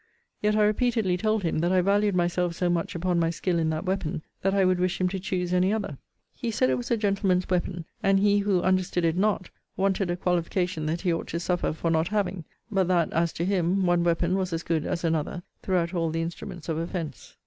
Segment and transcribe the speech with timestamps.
[0.41, 3.69] Yet I repeatedly told him, that I valued myself so much upon my skill in
[3.69, 5.99] that weapon, that I would wish him to choose any other.
[6.33, 10.17] He said it was a gentleman's weapon; and he who understood it not, wanted a
[10.17, 14.03] qualification that he ought to suffer for not having: but that, as to him, one
[14.03, 17.37] weapon was as good as another, throughout all the instruments of offence.